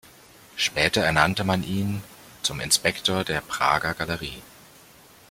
[0.55, 2.01] Später ernannte man ihn
[2.41, 4.41] zum Inspektor der Prager Galerie.